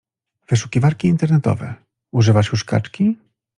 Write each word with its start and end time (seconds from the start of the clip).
Wyszukiwarki 0.47 1.07
internetowe: 1.07 1.73
używasz 2.11 2.51
już 2.51 2.63
kaczki? 2.63 3.17